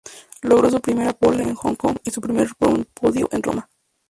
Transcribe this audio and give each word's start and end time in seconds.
Logró 0.41 0.67
su 0.71 0.81
primera 0.81 1.13
"pole" 1.13 1.43
en 1.43 1.53
Hong 1.53 1.75
Kong 1.75 1.97
y 2.03 2.09
su 2.09 2.21
primer 2.21 2.47
podio 2.95 3.29
en 3.31 3.43
Roma. 3.43 3.69